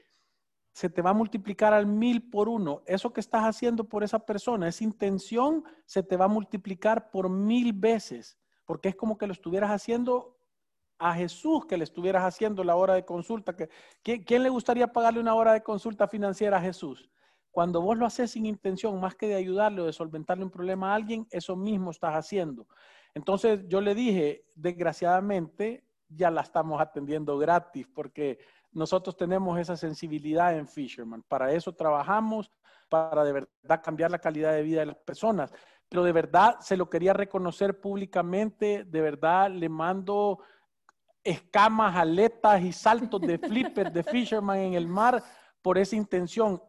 [0.72, 2.84] se te va a multiplicar al mil por uno.
[2.86, 7.30] Eso que estás haciendo por esa persona, esa intención, se te va a multiplicar por
[7.30, 10.38] mil veces, porque es como que lo estuvieras haciendo
[11.00, 13.56] a Jesús, que le estuvieras haciendo la hora de consulta.
[14.04, 17.10] ¿Quién le gustaría pagarle una hora de consulta financiera a Jesús?
[17.52, 20.92] Cuando vos lo haces sin intención, más que de ayudarle o de solventarle un problema
[20.92, 22.68] a alguien, eso mismo estás haciendo.
[23.14, 28.40] Entonces yo le dije, desgraciadamente, ya la estamos atendiendo gratis porque
[28.72, 31.24] nosotros tenemos esa sensibilidad en Fisherman.
[31.24, 32.52] Para eso trabajamos,
[32.88, 35.52] para de verdad cambiar la calidad de vida de las personas.
[35.88, 40.40] Pero de verdad se lo quería reconocer públicamente, de verdad le mando
[41.24, 45.24] escamas, aletas y saltos de flipper de Fisherman en el mar
[45.62, 46.62] por esa intención.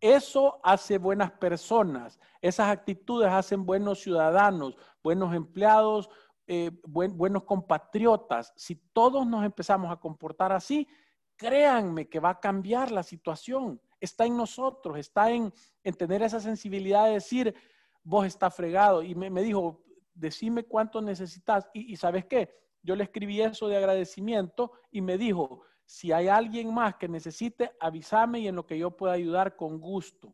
[0.00, 6.08] Eso hace buenas personas, esas actitudes hacen buenos ciudadanos, buenos empleados,
[6.46, 8.52] eh, buenos compatriotas.
[8.56, 10.88] Si todos nos empezamos a comportar así,
[11.36, 13.80] créanme que va a cambiar la situación.
[14.00, 15.52] Está en nosotros, está en,
[15.98, 17.54] tener esa sensibilidad de decir,
[18.02, 19.02] vos está fregado.
[19.02, 19.84] Y me, dijo,
[20.14, 21.68] decime cuánto necesitas.
[21.74, 22.50] Y, y sabes qué,
[22.82, 27.72] yo le escribí eso de agradecimiento y me dijo, si hay alguien más que necesite,
[27.80, 30.32] avísame y en lo que yo pueda ayudar con gusto.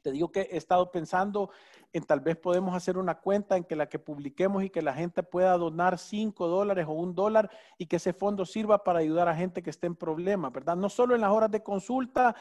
[0.00, 1.50] Te digo que he estado pensando
[1.92, 4.94] en tal vez podemos hacer una cuenta en que la que publiquemos y que la
[4.94, 9.28] gente pueda donar cinco dólares o un dólar y que ese fondo sirva para ayudar
[9.28, 10.76] a gente que esté en problemas, ¿verdad?
[10.76, 12.34] No solo en las horas de consulta,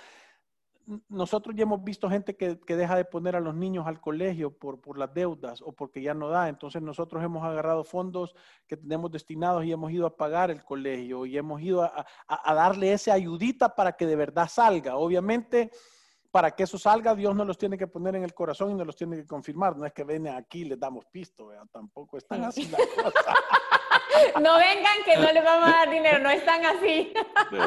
[1.09, 4.81] nosotros ya hemos visto gente que, deja de poner a los niños al colegio por,
[4.81, 6.49] por, las deudas o porque ya no da.
[6.49, 8.35] Entonces nosotros hemos agarrado fondos
[8.67, 12.53] que tenemos destinados y hemos ido a pagar el colegio y hemos ido a, a
[12.53, 14.97] darle esa ayudita para que de verdad salga.
[14.97, 15.71] Obviamente
[16.33, 18.83] para que eso salga, Dios no los tiene que poner en el corazón y no
[18.83, 19.77] los tiene que confirmar.
[19.77, 23.13] No es que viene aquí y les damos pisto, tampoco están así las cosas.
[24.41, 27.13] No vengan que no les vamos a dar dinero, no están así.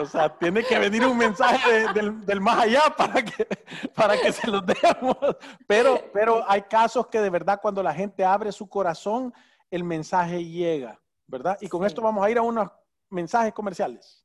[0.00, 3.46] O sea, tiene que venir un mensaje del, más allá para que,
[3.94, 5.16] para que se los demos.
[5.66, 9.32] Pero, pero hay casos que de verdad cuando la gente abre su corazón,
[9.70, 11.58] el mensaje llega, ¿verdad?
[11.60, 12.68] Y con esto vamos a ir a unos
[13.10, 14.24] mensajes comerciales.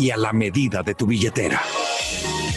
[0.00, 1.60] y a la medida de tu billetera.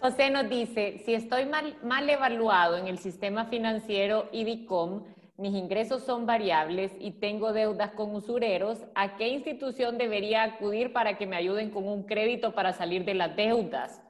[0.00, 5.02] José nos dice, si estoy mal, mal evaluado en el sistema financiero IBICOM,
[5.36, 11.18] mis ingresos son variables y tengo deudas con usureros, ¿a qué institución debería acudir para
[11.18, 14.00] que me ayuden con un crédito para salir de las deudas?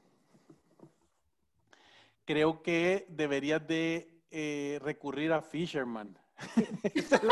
[2.25, 6.19] Creo que deberías de eh, recurrir a Fisherman.
[6.95, 7.23] esa, es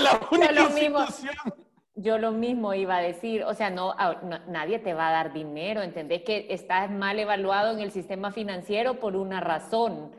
[0.00, 1.34] la, única yo institución.
[1.96, 3.94] yo lo mismo iba a decir, o sea, no,
[4.46, 9.00] nadie te va a dar dinero, entendés que estás mal evaluado en el sistema financiero
[9.00, 10.12] por una razón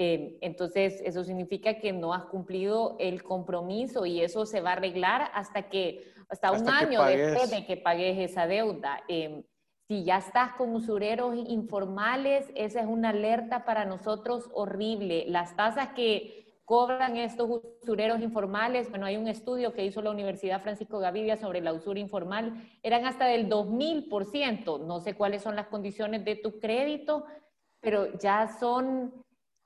[0.00, 4.72] eh, entonces, eso significa que no has cumplido el compromiso y eso se va a
[4.74, 9.02] arreglar hasta que, hasta, un año después de que pagues esa deuda.
[9.08, 9.42] Eh,
[9.88, 15.24] si ya estás con usureros informales, esa es una alerta para nosotros horrible.
[15.28, 17.48] Las tasas que cobran estos
[17.82, 21.98] usureros informales, bueno, hay un estudio que hizo la Universidad Francisco Gavidia sobre la usura
[21.98, 24.86] informal, eran hasta del 2000%.
[24.86, 27.24] No sé cuáles son las condiciones de tu crédito,
[27.80, 29.24] pero ya son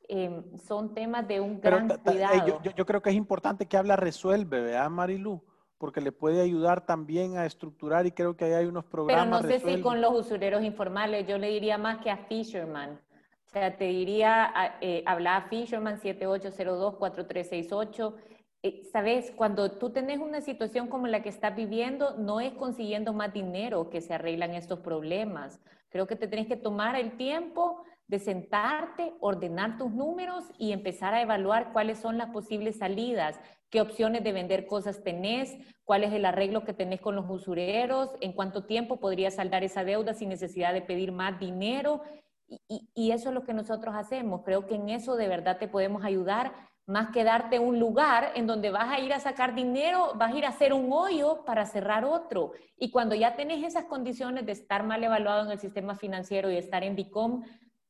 [0.08, 2.60] Em, son temas de un gran cuidado.
[2.62, 5.42] Yo, creo que es importante que habla Resuelve, ¿verdad, Marilu?
[5.82, 9.42] Porque le puede ayudar también a estructurar y creo que ahí hay unos programas.
[9.42, 12.92] Pero no sé si con los usureros informales, yo le diría más que a Fisherman.
[12.92, 18.14] O sea, te diría, eh, habla a Fisherman 7802-4368.
[18.62, 23.12] Eh, Sabes, cuando tú tenés una situación como la que estás viviendo, no es consiguiendo
[23.12, 25.60] más dinero que se arreglan estos problemas.
[25.88, 27.82] Creo que te tenés que tomar el tiempo
[28.12, 33.40] de sentarte, ordenar tus números y empezar a evaluar cuáles son las posibles salidas,
[33.70, 38.10] qué opciones de vender cosas tenés, cuál es el arreglo que tenés con los usureros,
[38.20, 42.02] en cuánto tiempo podrías saldar esa deuda sin necesidad de pedir más dinero.
[42.46, 44.42] Y, y, eso es lo que nosotros hacemos.
[44.44, 46.52] Creo que en eso de verdad te podemos ayudar,
[46.86, 50.36] más que darte un lugar en donde vas a ir a sacar dinero, vas a
[50.36, 52.52] ir a hacer un hoyo para cerrar otro.
[52.76, 56.58] Y cuando ya tenés esas condiciones de estar mal evaluado en el sistema financiero y
[56.58, 57.42] estar en DICOM,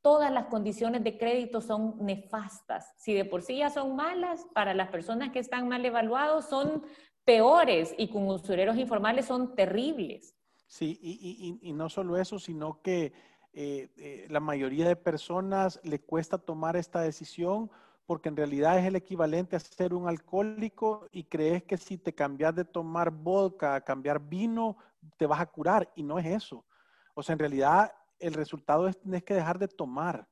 [0.02, 2.92] todas las condiciones de crédito son nefastas.
[2.98, 6.82] Si de por sí ya son malas, para las personas que están mal evaluados son
[7.24, 10.34] peores y con usureros informales son terribles.
[10.66, 10.98] Sí,
[11.62, 13.12] y, no solo eso, sino que
[13.52, 17.70] eh, eh, la mayoría de personas le cuesta tomar esta decisión
[18.06, 22.14] porque en realidad es el equivalente a ser un alcohólico y crees que si te
[22.14, 24.76] cambias de tomar vodka a cambiar vino,
[25.16, 26.64] te vas a curar y no es eso.
[27.14, 27.92] O sea, en realidad
[28.22, 30.28] el resultado es tienes que dejar de tomar.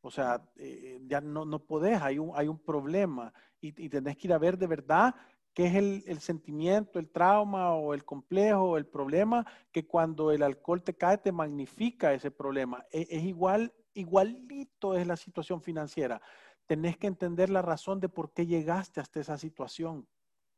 [0.00, 4.16] O sea, eh, ya no, no podés, hay un, hay un problema y, y, tenés
[4.16, 5.14] que ir a ver de verdad
[5.58, 10.44] qué es el, sentimiento, el trauma o el complejo, o el problema, que cuando el
[10.44, 12.86] alcohol te cae te magnifica ese problema.
[12.92, 16.22] E, es, igual, igualito es la situación financiera.
[16.66, 20.06] Tenés que entender la razón de por qué llegaste hasta esa situación.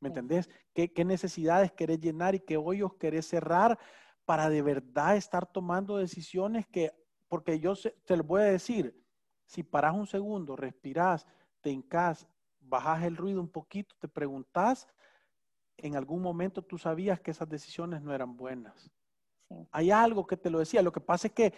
[0.01, 0.51] ¿Me entendés?
[0.75, 3.79] ¿Qué, ¿Qué, necesidades querés llenar y qué hoyos querés cerrar
[4.31, 6.93] para de verdad estar tomando decisiones que,
[7.27, 7.75] porque yo
[8.05, 8.97] te lo voy a decir,
[9.45, 11.27] si paras un segundo, respirás,
[11.61, 12.29] te hincas,
[12.61, 14.87] bajas el ruido un poquito, te preguntas,
[15.79, 18.89] en algún momento tú sabías que esas decisiones no eran buenas.
[19.73, 20.81] Hay algo que te lo decía.
[20.81, 21.53] Lo que pasa es que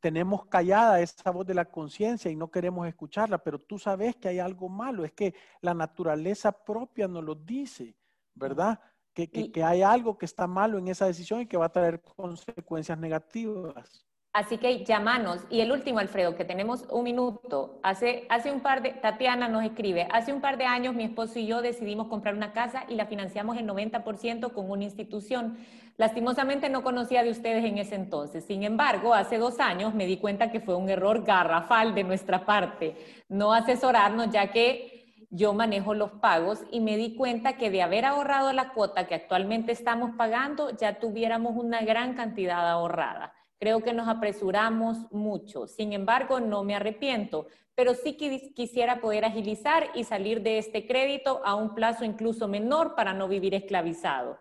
[0.00, 4.28] tenemos callada esa voz de la conciencia y no queremos escucharla, pero tú sabes que
[4.28, 5.04] hay algo malo.
[5.04, 7.94] Es que la naturaleza propia nos lo dice,
[8.32, 8.80] ¿verdad?
[9.14, 12.98] Que, hay algo que está malo en esa decisión y que va a traer consecuencias
[12.98, 14.06] negativas.
[14.34, 15.44] Así que llámanos.
[15.50, 17.78] Y el último, Alfredo, que tenemos un minuto.
[17.82, 21.38] Hace, hace un par de, Tatiana nos escribe, hace un par de años mi esposo
[21.38, 25.58] y yo decidimos comprar una casa y la financiamos el 90% con una institución.
[25.98, 28.46] Lastimosamente no conocía de ustedes en ese entonces.
[28.46, 32.46] Sin embargo, hace dos años me di cuenta que fue un error garrafal de nuestra
[32.46, 32.96] parte
[33.28, 34.91] no asesorarnos, ya que
[35.32, 39.14] yo manejo los pagos y me di cuenta que de haber ahorrado la cuota que
[39.14, 43.32] actualmente estamos pagando, ya tuviéramos una gran cantidad ahorrada.
[43.58, 45.66] Creo que nos apresuramos mucho.
[45.66, 51.40] Sin embargo, no me arrepiento, pero sí quisiera poder agilizar y salir de este crédito
[51.46, 54.38] a un plazo incluso menor para no vivir esclavizado.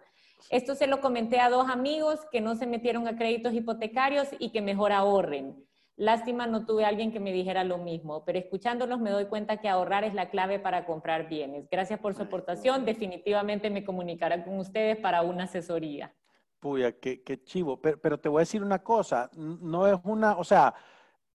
[0.49, 4.49] Esto se lo comenté a dos amigos que no se metieron a créditos hipotecarios y
[4.49, 5.65] que mejor ahorren.
[6.01, 9.69] Lástima no tuve alguien que me dijera lo mismo, pero escuchándolos me doy cuenta que
[9.69, 11.69] ahorrar es la clave para comprar bienes.
[11.69, 12.85] Gracias por su aportación.
[12.85, 16.11] Definitivamente me comunicará con ustedes para una asesoría.
[16.59, 17.79] Puya, qué, qué chivo.
[17.79, 20.73] Pero, te voy a decir una cosa, no es una, o sea,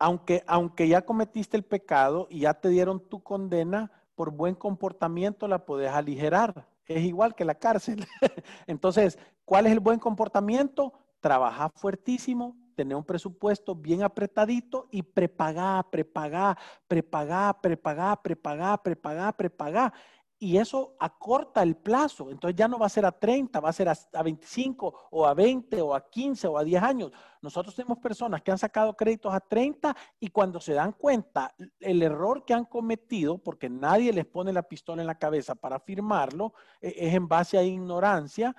[0.00, 5.46] aunque, aunque ya cometiste el pecado y ya te dieron tu condena, por buen comportamiento
[5.46, 6.66] la puedes aligerar.
[6.86, 8.04] es igual que la cárcel.
[8.66, 10.92] Entonces, ¿cuál es el buen comportamiento?
[11.20, 16.56] Trabajar fuertísimo, tener un presupuesto bien apretadito y prepagar, prepagar,
[16.86, 19.92] prepagar, prepagar, prepagar, prepagar, prepagar
[20.38, 22.30] y eso acorta el plazo.
[22.30, 25.32] Entonces ya no va a ser a 30, va a ser a, 25 o a
[25.32, 27.12] 20 o a 15 o a 10 años.
[27.40, 32.02] Nosotros tenemos personas que han sacado créditos a 30 y cuando se dan cuenta el
[32.02, 36.52] error que han cometido, porque nadie les pone la pistola en la cabeza para firmarlo,
[36.80, 38.54] e, es en base a ignorancia,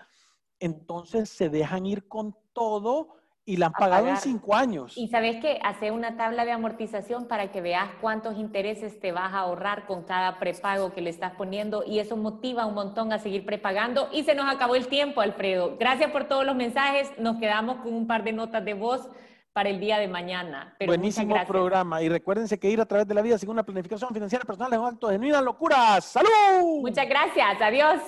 [0.60, 3.18] entonces se dejan ir con todo
[3.48, 4.98] y la han pagado en cinco años.
[4.98, 9.34] Y sabes que hace una tabla de amortización para que veas cuántos intereses te vas
[9.34, 13.20] a ahorrar con cada prepago que le estás poniendo y eso motiva un montón a
[13.20, 14.10] seguir prepagando.
[14.12, 15.78] Y se nos acabó el tiempo, Alfredo.
[15.80, 17.10] Gracias por todos los mensajes.
[17.20, 19.10] Nos quedamos con un par de notas de voz
[19.54, 20.76] para el día de mañana.
[20.86, 22.02] Buenísimo programa.
[22.02, 24.80] Y recuérdense que ir a través de la vida sin una planificación financiera personal es
[24.80, 26.02] un acto de genuina locura.
[26.02, 26.82] ¡Salud!
[26.82, 27.62] Muchas gracias.
[27.62, 28.02] Adiós.